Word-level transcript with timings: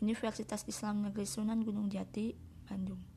Universitas 0.00 0.64
Islam 0.68 1.04
Negeri 1.04 1.24
Sunan 1.24 1.62
Gunung 1.64 1.88
Jati, 1.88 2.36
Bandung 2.68 3.16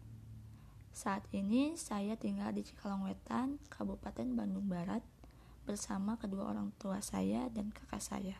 saat 1.00 1.24
ini 1.32 1.80
saya 1.80 2.20
tinggal 2.20 2.52
di 2.52 2.60
Cikalongwetan, 2.60 3.56
Kabupaten 3.72 4.36
Bandung 4.36 4.68
Barat, 4.68 5.00
bersama 5.64 6.20
kedua 6.20 6.52
orang 6.52 6.76
tua 6.76 7.00
saya 7.00 7.48
dan 7.56 7.72
kakak 7.72 8.04
saya. 8.04 8.36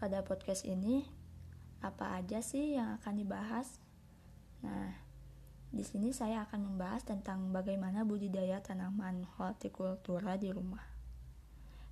Pada 0.00 0.24
podcast 0.24 0.64
ini, 0.64 1.04
apa 1.84 2.16
aja 2.16 2.40
sih 2.40 2.72
yang 2.72 2.96
akan 2.96 3.20
dibahas? 3.20 3.84
Nah, 4.64 4.96
di 5.68 5.84
sini 5.84 6.16
saya 6.16 6.48
akan 6.48 6.72
membahas 6.72 7.04
tentang 7.04 7.52
bagaimana 7.52 8.00
budidaya 8.08 8.64
tanaman 8.64 9.28
hortikultura 9.36 10.40
di 10.40 10.48
rumah. 10.48 10.80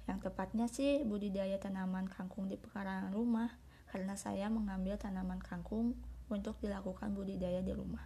Yang 0.08 0.30
tepatnya 0.30 0.66
sih 0.70 1.04
budidaya 1.04 1.60
tanaman 1.60 2.08
kangkung 2.08 2.48
di 2.48 2.56
pekarangan 2.56 3.12
rumah 3.12 3.52
karena 3.92 4.16
saya 4.16 4.48
mengambil 4.48 4.96
tanaman 4.96 5.42
kangkung 5.42 5.98
untuk 6.32 6.56
dilakukan 6.62 7.12
budidaya 7.12 7.60
di 7.60 7.74
rumah. 7.76 8.02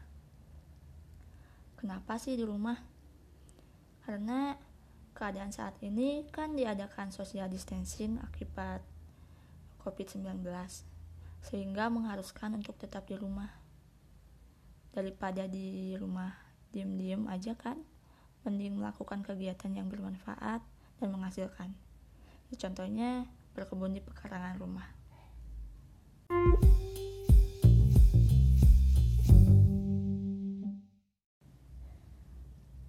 Kenapa 1.78 2.19
sih 2.19 2.34
di 2.34 2.45
rumah? 2.45 2.77
Karena 4.05 4.56
keadaan 5.14 5.52
saat 5.52 5.77
ini 5.84 6.27
kan 6.33 6.56
diadakan 6.56 7.12
social 7.12 7.47
distancing 7.52 8.19
akibat 8.20 8.80
COVID-19 9.84 10.45
sehingga 11.41 11.89
mengharuskan 11.89 12.56
untuk 12.56 12.77
tetap 12.77 13.08
di 13.08 13.17
rumah. 13.17 13.59
Daripada 14.91 15.46
di 15.46 15.94
rumah 15.94 16.34
diem-diem 16.74 17.30
aja 17.30 17.55
kan, 17.55 17.78
mending 18.42 18.83
melakukan 18.83 19.22
kegiatan 19.22 19.70
yang 19.70 19.86
bermanfaat 19.86 20.62
dan 20.98 21.08
menghasilkan. 21.14 21.70
Contohnya 22.50 23.30
berkebun 23.55 23.94
di 23.94 24.02
pekarangan 24.02 24.58
rumah. 24.58 24.88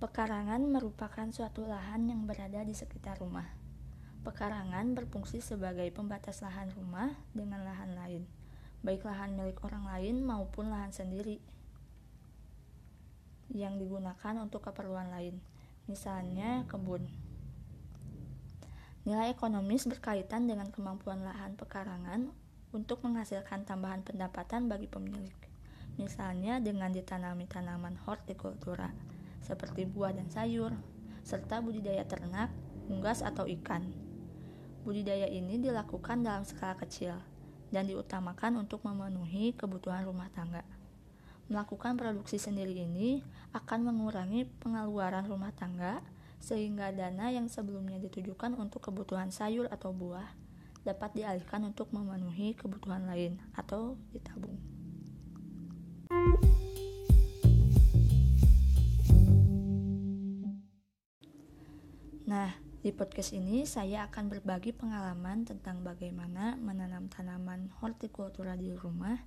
Pekarangan 0.01 0.65
merupakan 0.65 1.29
suatu 1.29 1.69
lahan 1.69 2.09
yang 2.09 2.25
berada 2.25 2.65
di 2.65 2.73
sekitar 2.73 3.21
rumah. 3.21 3.45
Pekarangan 4.25 4.97
berfungsi 4.97 5.45
sebagai 5.45 5.85
pembatas 5.93 6.41
lahan 6.41 6.73
rumah 6.73 7.13
dengan 7.37 7.61
lahan 7.61 7.93
lain, 7.93 8.25
baik 8.81 9.05
lahan 9.05 9.37
milik 9.37 9.61
orang 9.61 9.85
lain 9.85 10.25
maupun 10.25 10.73
lahan 10.73 10.89
sendiri 10.89 11.37
yang 13.51 13.75
digunakan 13.75 14.35
untuk 14.39 14.67
keperluan 14.67 15.11
lain, 15.11 15.39
misalnya 15.87 16.63
kebun. 16.71 17.07
Nilai 19.03 19.33
ekonomis 19.33 19.89
berkaitan 19.89 20.45
dengan 20.45 20.69
kemampuan 20.69 21.25
lahan 21.25 21.57
pekarangan 21.57 22.31
untuk 22.71 23.03
menghasilkan 23.03 23.67
tambahan 23.67 24.05
pendapatan 24.05 24.71
bagi 24.71 24.87
pemilik. 24.87 25.35
Misalnya 25.99 26.63
dengan 26.63 26.95
ditanami 26.95 27.43
tanaman 27.49 27.99
hortikultura 28.07 28.93
seperti 29.41 29.89
buah 29.89 30.13
dan 30.15 30.29
sayur, 30.29 30.71
serta 31.25 31.59
budidaya 31.59 32.05
ternak, 32.05 32.53
unggas 32.87 33.25
atau 33.25 33.49
ikan. 33.49 33.89
Budidaya 34.85 35.27
ini 35.27 35.57
dilakukan 35.61 36.23
dalam 36.25 36.45
skala 36.45 36.77
kecil 36.77 37.17
dan 37.73 37.89
diutamakan 37.89 38.61
untuk 38.61 38.85
memenuhi 38.85 39.53
kebutuhan 39.57 40.05
rumah 40.05 40.29
tangga. 40.33 40.61
Melakukan 41.51 41.99
produksi 41.99 42.39
sendiri 42.39 42.87
ini 42.87 43.19
akan 43.51 43.91
mengurangi 43.91 44.47
pengeluaran 44.63 45.27
rumah 45.27 45.51
tangga 45.51 45.99
sehingga 46.39 46.95
dana 46.95 47.27
yang 47.27 47.51
sebelumnya 47.51 47.99
ditujukan 47.99 48.55
untuk 48.55 48.79
kebutuhan 48.87 49.35
sayur 49.35 49.67
atau 49.67 49.91
buah 49.91 50.31
dapat 50.87 51.11
dialihkan 51.19 51.67
untuk 51.67 51.91
memenuhi 51.91 52.55
kebutuhan 52.55 53.03
lain 53.03 53.35
atau 53.51 53.99
ditabung. 54.15 54.55
Nah, 62.31 62.55
di 62.79 62.95
podcast 62.95 63.35
ini 63.35 63.67
saya 63.67 64.07
akan 64.07 64.31
berbagi 64.31 64.71
pengalaman 64.71 65.43
tentang 65.43 65.83
bagaimana 65.83 66.55
menanam 66.55 67.11
tanaman 67.11 67.67
hortikultura 67.83 68.55
di 68.55 68.71
rumah 68.71 69.19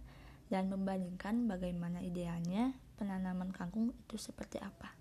dan 0.54 0.70
membandingkan 0.70 1.50
bagaimana 1.50 1.98
idealnya 1.98 2.78
penanaman 2.94 3.50
kangkung 3.50 3.91
itu 3.91 4.15
seperti 4.15 4.62
apa. 4.62 4.94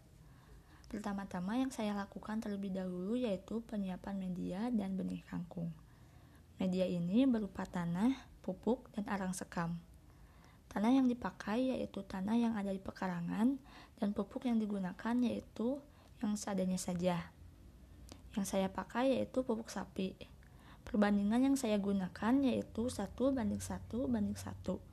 Pertama-tama 0.90 1.62
yang 1.62 1.70
saya 1.70 1.94
lakukan 1.94 2.42
terlebih 2.42 2.74
dahulu 2.74 3.14
yaitu 3.14 3.62
penyiapan 3.70 4.18
media 4.18 4.74
dan 4.74 4.98
benih 4.98 5.22
kangkung. 5.30 5.70
Media 6.58 6.90
ini 6.90 7.30
berupa 7.30 7.70
tanah, 7.70 8.18
pupuk, 8.42 8.90
dan 8.98 9.06
arang 9.06 9.38
sekam. 9.38 9.78
Tanah 10.74 10.90
yang 10.90 11.06
dipakai 11.06 11.70
yaitu 11.78 12.02
tanah 12.02 12.34
yang 12.34 12.58
ada 12.58 12.74
di 12.74 12.82
pekarangan 12.82 13.62
dan 14.02 14.10
pupuk 14.10 14.50
yang 14.50 14.58
digunakan 14.58 15.14
yaitu 15.22 15.78
yang 16.26 16.34
seadanya 16.34 16.82
saja. 16.82 17.30
Yang 18.34 18.58
saya 18.58 18.74
pakai 18.74 19.22
yaitu 19.22 19.46
pupuk 19.46 19.70
sapi. 19.70 20.18
Perbandingan 20.82 21.54
yang 21.54 21.58
saya 21.62 21.78
gunakan 21.78 22.42
yaitu 22.42 22.90
1 22.90 23.14
banding 23.38 23.62
1 23.62 23.86
banding 24.10 24.38
1. 24.38 24.93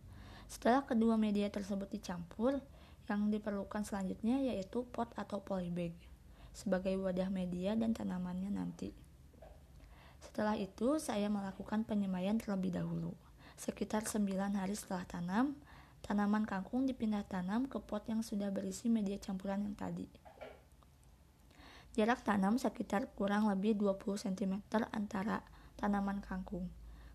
Setelah 0.50 0.82
kedua 0.82 1.14
media 1.14 1.46
tersebut 1.46 1.86
dicampur, 1.86 2.58
yang 3.06 3.26
diperlukan 3.26 3.82
selanjutnya 3.82 4.38
yaitu 4.38 4.86
pot 4.86 5.10
atau 5.18 5.42
polybag 5.42 5.90
sebagai 6.54 6.94
wadah 6.98 7.26
media 7.30 7.74
dan 7.74 7.90
tanamannya 7.90 8.54
nanti. 8.54 8.90
Setelah 10.22 10.54
itu, 10.58 10.98
saya 11.02 11.26
melakukan 11.26 11.86
penyemaian 11.86 12.38
terlebih 12.38 12.74
dahulu. 12.74 13.14
Sekitar 13.58 14.06
9 14.06 14.30
hari 14.58 14.74
setelah 14.74 15.06
tanam, 15.06 15.58
tanaman 16.02 16.44
kangkung 16.46 16.86
dipindah 16.86 17.24
tanam 17.26 17.66
ke 17.66 17.78
pot 17.82 18.04
yang 18.06 18.22
sudah 18.22 18.50
berisi 18.50 18.90
media 18.90 19.16
campuran 19.18 19.64
yang 19.66 19.76
tadi. 19.78 20.06
Jarak 21.98 22.22
tanam 22.22 22.54
sekitar 22.54 23.10
kurang 23.18 23.50
lebih 23.50 23.74
20 23.74 24.30
cm 24.30 24.62
antara 24.94 25.42
tanaman 25.74 26.22
kangkung. 26.22 26.70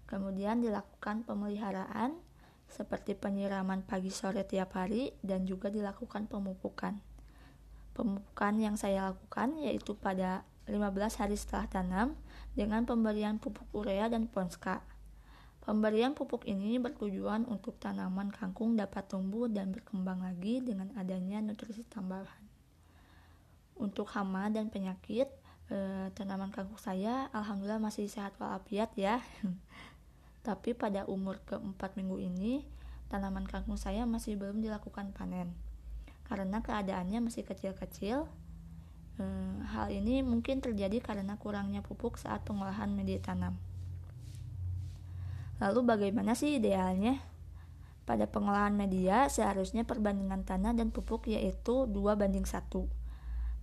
Kemudian 0.05 0.59
dilakukan 0.59 1.23
pemeliharaan 1.23 2.19
seperti 2.69 3.15
penyiraman 3.15 3.85
pagi 3.85 4.11
sore 4.11 4.43
tiap 4.43 4.75
hari 4.75 5.13
dan 5.23 5.47
juga 5.47 5.71
dilakukan 5.71 6.27
pemupukan. 6.27 6.99
Pemupukan 7.95 8.53
yang 8.59 8.75
saya 8.75 9.13
lakukan 9.13 9.55
yaitu 9.61 9.95
pada 9.95 10.43
15 10.65 11.21
hari 11.21 11.37
setelah 11.37 11.69
tanam 11.69 12.07
dengan 12.57 12.83
pemberian 12.83 13.37
pupuk 13.37 13.69
urea 13.71 14.09
dan 14.09 14.25
ponska. 14.25 14.81
Pemberian 15.65 16.13
pupuk 16.13 16.45
ini 16.45 16.77
bertujuan 16.77 17.45
untuk 17.49 17.81
tanaman 17.81 18.29
kangkung 18.29 18.77
dapat 18.77 19.09
tumbuh 19.09 19.49
dan 19.49 19.73
berkembang 19.73 20.21
lagi 20.21 20.61
dengan 20.61 20.93
adanya 20.93 21.41
nutrisi 21.41 21.81
tambahan. 21.89 22.43
Untuk 23.73 24.05
hama 24.13 24.45
dan 24.53 24.69
penyakit, 24.69 25.25
eh, 25.73 26.07
tanaman 26.13 26.53
kangkung 26.53 26.77
saya 26.77 27.33
alhamdulillah 27.33 27.81
masih 27.81 28.05
sehat 28.05 28.37
walafiat 28.37 28.93
ya. 28.93 29.21
Tapi 30.45 30.77
pada 30.77 31.09
umur 31.09 31.41
keempat 31.49 31.97
minggu 31.97 32.21
ini, 32.21 32.61
tanaman 33.09 33.49
kangkung 33.49 33.81
saya 33.81 34.05
masih 34.05 34.37
belum 34.37 34.61
dilakukan 34.61 35.09
panen. 35.17 35.49
Karena 36.29 36.61
keadaannya 36.61 37.17
masih 37.25 37.41
kecil-kecil, 37.49 38.29
hmm, 39.17 39.73
hal 39.73 39.89
ini 39.89 40.21
mungkin 40.21 40.61
terjadi 40.61 41.01
karena 41.01 41.41
kurangnya 41.41 41.81
pupuk 41.81 42.21
saat 42.21 42.45
pengolahan 42.45 42.93
media 42.93 43.17
tanam. 43.17 43.57
Lalu 45.57 45.81
bagaimana 45.81 46.37
sih 46.37 46.61
idealnya? 46.61 47.25
Pada 48.05 48.29
pengolahan 48.29 48.77
media, 48.77 49.25
seharusnya 49.25 49.81
perbandingan 49.81 50.45
tanah 50.45 50.77
dan 50.77 50.93
pupuk 50.93 51.25
yaitu 51.25 51.89
2 51.89 52.13
banding 52.13 52.45
1. 52.45 52.69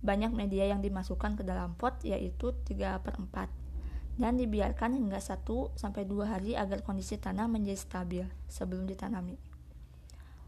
Banyak 0.03 0.35
media 0.35 0.67
yang 0.67 0.83
dimasukkan 0.83 1.39
ke 1.39 1.47
dalam 1.47 1.79
pot 1.79 1.95
yaitu 2.03 2.51
3 2.67 2.99
per 2.99 3.15
4 3.23 3.62
dan 4.13 4.37
dibiarkan 4.37 4.93
hingga 4.93 5.17
1-2 5.17 5.73
hari 6.25 6.53
agar 6.53 6.85
kondisi 6.85 7.17
tanah 7.17 7.49
menjadi 7.49 7.79
stabil 7.79 8.25
sebelum 8.45 8.85
ditanami. 8.85 9.37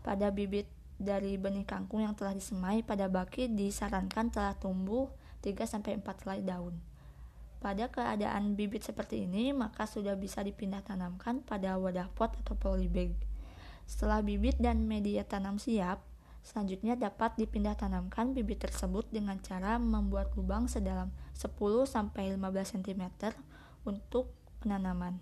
Pada 0.06 0.30
bibit 0.30 0.70
dari 0.96 1.36
benih 1.36 1.66
kangkung 1.66 2.06
yang 2.06 2.14
telah 2.14 2.38
disemai 2.38 2.86
pada 2.86 3.10
baki 3.10 3.50
disarankan 3.52 4.30
telah 4.30 4.54
tumbuh 4.56 5.10
3-4 5.42 6.02
helai 6.02 6.46
daun. 6.46 6.78
Pada 7.58 7.90
keadaan 7.90 8.54
bibit 8.54 8.86
seperti 8.86 9.26
ini, 9.26 9.50
maka 9.50 9.90
sudah 9.90 10.14
bisa 10.14 10.46
dipindah 10.46 10.86
tanamkan 10.86 11.42
pada 11.42 11.82
wadah 11.82 12.14
pot 12.14 12.38
atau 12.46 12.54
polybag. 12.54 13.18
Setelah 13.90 14.22
bibit 14.22 14.62
dan 14.62 14.86
media 14.86 15.26
tanam 15.26 15.58
siap, 15.58 16.06
Selanjutnya 16.46 16.94
dapat 16.94 17.34
dipindah 17.42 17.74
tanamkan 17.74 18.38
bibit 18.38 18.62
tersebut 18.62 19.10
dengan 19.10 19.42
cara 19.42 19.82
membuat 19.82 20.30
lubang 20.38 20.70
sedalam 20.70 21.10
10-15 21.34 21.82
cm 22.46 23.04
untuk 23.86 24.34
penanaman. 24.60 25.22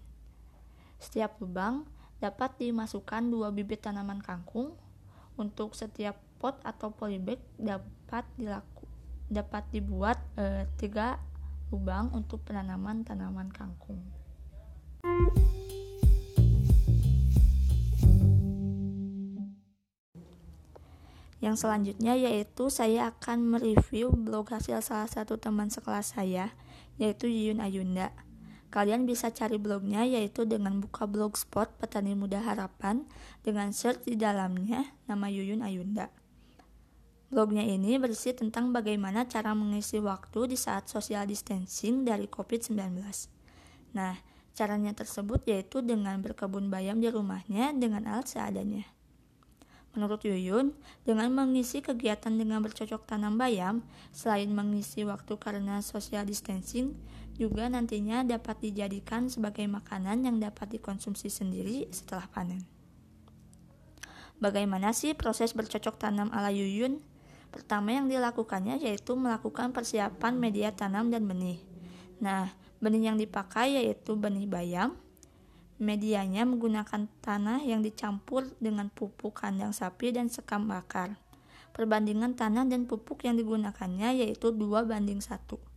Setiap 0.98 1.38
lubang 1.44 1.84
dapat 2.24 2.56
dimasukkan 2.56 3.28
dua 3.28 3.52
bibit 3.52 3.84
tanaman 3.84 4.24
kangkung. 4.24 4.80
Untuk 5.34 5.74
setiap 5.74 6.16
pot 6.38 6.62
atau 6.62 6.94
polybag 6.94 7.42
dapat 7.58 8.24
dilaku, 8.38 8.86
dapat 9.34 9.66
dibuat 9.74 10.22
e, 10.38 10.70
tiga 10.78 11.18
lubang 11.74 12.14
untuk 12.14 12.46
penanaman 12.46 13.02
tanaman 13.02 13.50
kangkung. 13.50 13.98
Yang 21.44 21.66
selanjutnya 21.68 22.14
yaitu 22.16 22.72
saya 22.72 23.12
akan 23.12 23.58
mereview 23.58 24.16
blog 24.16 24.54
hasil 24.54 24.80
salah 24.80 25.12
satu 25.12 25.36
teman 25.36 25.68
sekelas 25.68 26.16
saya, 26.16 26.56
yaitu 26.96 27.28
Yuyun 27.28 27.60
Ayunda. 27.60 28.16
Kalian 28.74 29.06
bisa 29.06 29.30
cari 29.30 29.62
blognya 29.62 30.02
yaitu 30.02 30.50
dengan 30.50 30.82
buka 30.82 31.06
blogspot 31.06 31.70
Petani 31.78 32.18
Muda 32.18 32.42
Harapan 32.42 33.06
dengan 33.46 33.70
search 33.70 34.10
di 34.10 34.18
dalamnya 34.18 34.90
nama 35.06 35.30
Yuyun 35.30 35.62
Ayunda. 35.62 36.10
Blognya 37.30 37.62
ini 37.62 38.02
berisi 38.02 38.34
tentang 38.34 38.74
bagaimana 38.74 39.30
cara 39.30 39.54
mengisi 39.54 40.02
waktu 40.02 40.50
di 40.50 40.58
saat 40.58 40.90
social 40.90 41.30
distancing 41.30 42.02
dari 42.02 42.26
COVID-19. 42.26 42.98
Nah, 43.94 44.18
caranya 44.58 44.98
tersebut 44.98 45.46
yaitu 45.46 45.86
dengan 45.86 46.18
berkebun 46.26 46.74
bayam 46.74 46.98
di 46.98 47.14
rumahnya 47.14 47.78
dengan 47.78 48.10
alat 48.10 48.26
seadanya. 48.26 48.90
Menurut 49.94 50.26
Yuyun, 50.26 50.74
dengan 51.06 51.30
mengisi 51.30 51.78
kegiatan 51.86 52.34
dengan 52.34 52.66
bercocok 52.66 53.06
tanam 53.06 53.38
bayam, 53.38 53.86
selain 54.10 54.50
mengisi 54.50 55.06
waktu 55.06 55.38
karena 55.38 55.86
social 55.86 56.26
distancing, 56.26 56.98
juga 57.38 57.70
nantinya 57.70 58.22
dapat 58.22 58.62
dijadikan 58.62 59.28
sebagai 59.28 59.66
makanan 59.66 60.26
yang 60.26 60.38
dapat 60.38 60.78
dikonsumsi 60.78 61.28
sendiri 61.30 61.90
setelah 61.90 62.30
panen. 62.30 62.62
Bagaimana 64.38 64.92
sih 64.92 65.16
proses 65.18 65.54
bercocok 65.56 65.98
tanam 65.98 66.30
ala 66.34 66.54
Yuyun? 66.54 67.00
Pertama 67.54 67.94
yang 67.94 68.10
dilakukannya 68.10 68.82
yaitu 68.82 69.14
melakukan 69.14 69.72
persiapan 69.72 70.34
media 70.38 70.74
tanam 70.74 71.14
dan 71.14 71.30
benih. 71.30 71.62
Nah, 72.18 72.50
benih 72.82 73.14
yang 73.14 73.18
dipakai 73.22 73.78
yaitu 73.78 74.18
benih 74.18 74.50
bayam, 74.50 74.98
Medianya 75.84 76.46
menggunakan 76.46 77.10
tanah 77.26 77.66
yang 77.66 77.82
dicampur 77.82 78.46
dengan 78.62 78.94
pupuk 78.94 79.42
kandang 79.42 79.74
sapi 79.74 80.14
dan 80.14 80.30
sekam 80.30 80.70
bakar. 80.70 81.18
Perbandingan 81.74 82.38
tanah 82.38 82.70
dan 82.70 82.86
pupuk 82.86 83.26
yang 83.26 83.36
digunakannya 83.36 84.22
yaitu 84.22 84.54
2 84.54 84.86
banding 84.86 85.18
1. 85.20 85.73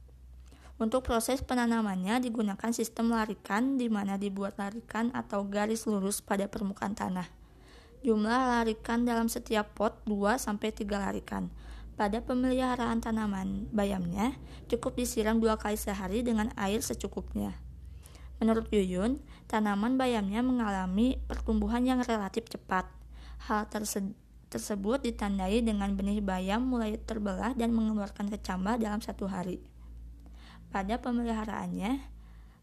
Untuk 0.76 1.08
proses 1.08 1.40
penanamannya 1.40 2.20
digunakan 2.20 2.68
sistem 2.68 3.08
larikan 3.08 3.80
di 3.80 3.88
mana 3.88 4.20
dibuat 4.20 4.60
larikan 4.60 5.08
atau 5.16 5.48
garis 5.48 5.88
lurus 5.88 6.20
pada 6.20 6.52
permukaan 6.52 6.92
tanah. 6.92 7.24
Jumlah 8.04 8.60
larikan 8.60 9.08
dalam 9.08 9.32
setiap 9.32 9.72
pot 9.72 10.04
2 10.04 10.36
sampai 10.36 10.76
3 10.76 10.84
larikan. 11.00 11.48
Pada 11.96 12.20
pemeliharaan 12.20 13.00
tanaman 13.00 13.72
bayamnya, 13.72 14.36
cukup 14.68 15.00
disiram 15.00 15.40
dua 15.40 15.56
kali 15.56 15.80
sehari 15.80 16.20
dengan 16.20 16.52
air 16.60 16.84
secukupnya. 16.84 17.56
Menurut 18.36 18.68
Yuyun, 18.68 19.16
tanaman 19.48 19.96
bayamnya 19.96 20.44
mengalami 20.44 21.16
pertumbuhan 21.24 21.88
yang 21.88 22.04
relatif 22.04 22.52
cepat. 22.52 22.84
Hal 23.48 23.64
terse 23.72 24.12
tersebut 24.52 25.08
ditandai 25.08 25.64
dengan 25.64 25.96
benih 25.96 26.20
bayam 26.20 26.68
mulai 26.68 27.00
terbelah 27.00 27.56
dan 27.56 27.72
mengeluarkan 27.72 28.28
kecambah 28.28 28.76
dalam 28.76 29.00
satu 29.00 29.24
hari. 29.24 29.64
Pada 30.76 31.00
pemeliharaannya, 31.00 32.04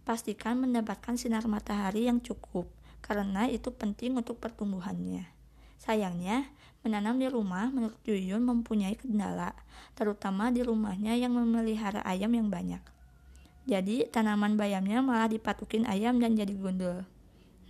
pastikan 0.05 0.61
mendapatkan 0.61 1.17
sinar 1.17 1.49
matahari 1.49 2.05
yang 2.05 2.21
cukup, 2.21 2.69
karena 3.01 3.49
itu 3.49 3.73
penting 3.73 4.13
untuk 4.13 4.37
pertumbuhannya. 4.37 5.25
Sayangnya, 5.81 6.45
menanam 6.85 7.17
di 7.17 7.25
rumah 7.25 7.73
menurut 7.73 7.97
Yuyun 8.05 8.45
mempunyai 8.45 8.93
kendala, 9.01 9.57
terutama 9.97 10.53
di 10.53 10.61
rumahnya 10.61 11.17
yang 11.17 11.33
memelihara 11.33 12.05
ayam 12.05 12.37
yang 12.37 12.53
banyak. 12.53 12.85
Jadi 13.65 14.05
tanaman 14.13 14.61
bayamnya 14.61 15.01
malah 15.01 15.33
dipatukin 15.33 15.89
ayam 15.89 16.21
dan 16.21 16.37
jadi 16.37 16.53
gundul. 16.53 17.01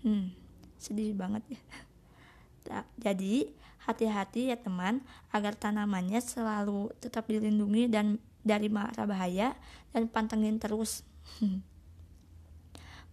Hmm, 0.03 0.35
sedih 0.75 1.15
banget 1.15 1.55
ya. 1.55 2.83
Jadi 2.99 3.47
hati-hati 3.87 4.51
ya 4.51 4.59
teman 4.59 5.07
agar 5.31 5.55
tanamannya 5.55 6.19
selalu 6.19 6.91
tetap 6.99 7.31
dilindungi 7.31 7.87
dan 7.87 8.19
dari 8.43 8.67
mara 8.67 9.07
bahaya 9.07 9.55
dan 9.95 10.11
pantengin 10.11 10.59
terus. 10.59 11.07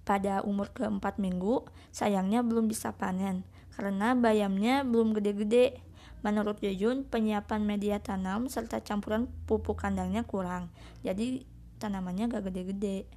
Pada 0.08 0.42
umur 0.42 0.74
keempat 0.74 1.22
minggu, 1.22 1.70
sayangnya 1.94 2.42
belum 2.42 2.66
bisa 2.66 2.90
panen 2.98 3.46
karena 3.78 4.12
bayamnya 4.18 4.82
belum 4.84 5.16
gede-gede. 5.16 5.80
Menurut 6.20 6.60
Yuyun, 6.60 7.08
penyiapan 7.08 7.64
media 7.64 7.96
tanam 7.96 8.44
serta 8.44 8.84
campuran 8.84 9.24
pupuk 9.48 9.80
kandangnya 9.80 10.20
kurang. 10.28 10.68
Jadi 11.00 11.48
tanamannya 11.80 12.28
gak 12.28 12.52
gede-gede. 12.52 13.08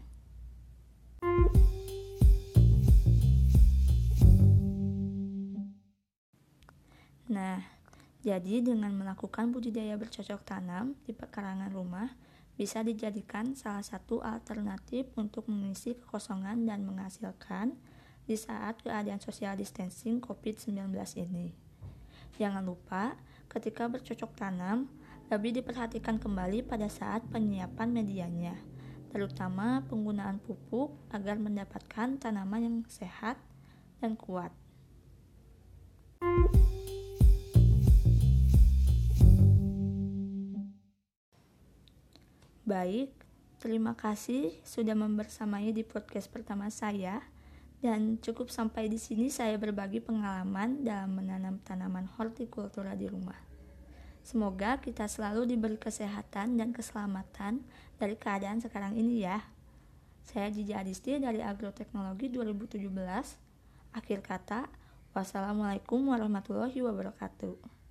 Nah, 7.28 7.73
jadi 8.24 8.64
dengan 8.64 8.96
melakukan 8.96 9.52
budidaya 9.52 10.00
bercocok 10.00 10.48
tanam 10.48 10.96
di 11.04 11.12
pekarangan 11.12 11.68
rumah 11.76 12.08
bisa 12.56 12.80
dijadikan 12.80 13.52
salah 13.52 13.84
satu 13.84 14.24
alternatif 14.24 15.12
untuk 15.20 15.52
mengisi 15.52 15.92
kekosongan 16.00 16.64
dan 16.64 16.88
menghasilkan 16.88 17.76
di 18.24 18.40
saat 18.40 18.80
keadaan 18.80 19.20
social 19.20 19.60
distancing 19.60 20.24
COVID-19 20.24 20.96
ini. 21.20 21.52
Jangan 22.40 22.64
lupa, 22.64 23.20
ketika 23.52 23.92
bercocok 23.92 24.32
tanam, 24.40 24.88
lebih 25.28 25.60
diperhatikan 25.60 26.16
kembali 26.16 26.64
pada 26.64 26.88
saat 26.88 27.28
penyiapan 27.28 27.92
medianya, 27.92 28.56
terutama 29.12 29.84
penggunaan 29.92 30.40
pupuk 30.40 30.96
agar 31.12 31.36
mendapatkan 31.36 32.16
tanaman 32.16 32.62
yang 32.64 32.78
sehat 32.88 33.36
dan 34.00 34.16
kuat. 34.16 34.56
Baik, 42.64 43.12
terima 43.60 43.92
kasih 43.92 44.56
sudah 44.64 44.96
membersamai 44.96 45.76
di 45.76 45.84
podcast 45.84 46.32
pertama 46.32 46.72
saya. 46.72 47.20
Dan 47.84 48.16
cukup 48.24 48.48
sampai 48.48 48.88
di 48.88 48.96
sini 48.96 49.28
saya 49.28 49.60
berbagi 49.60 50.00
pengalaman 50.00 50.80
dalam 50.88 51.12
menanam 51.20 51.60
tanaman 51.60 52.08
hortikultura 52.16 52.96
di 52.96 53.12
rumah. 53.12 53.36
Semoga 54.24 54.80
kita 54.80 55.12
selalu 55.12 55.44
diberi 55.44 55.76
kesehatan 55.76 56.56
dan 56.56 56.72
keselamatan 56.72 57.60
dari 58.00 58.16
keadaan 58.16 58.64
sekarang 58.64 58.96
ini 58.96 59.28
ya. 59.28 59.44
Saya 60.24 60.48
Jiji 60.48 60.72
Adisti 60.72 61.20
dari 61.20 61.44
Agroteknologi 61.44 62.32
2017. 62.32 62.80
Akhir 63.92 64.24
kata, 64.24 64.72
wassalamualaikum 65.12 66.00
warahmatullahi 66.08 66.80
wabarakatuh. 66.80 67.84